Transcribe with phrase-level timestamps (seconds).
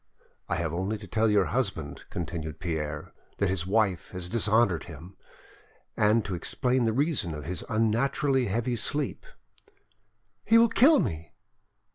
[0.49, 5.15] "I have only to tell your husband," continued Pierre, "that his wife has dishonoured him,
[5.95, 9.27] and to explain the reason of his unnaturally heavy sleep."
[10.43, 11.33] "He will kill me!"